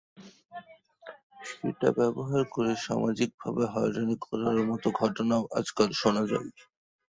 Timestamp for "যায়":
6.31-6.49